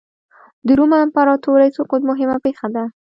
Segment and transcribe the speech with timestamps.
[0.67, 2.83] د روم د امپراتورۍ سقوط مهمه پېښه ده.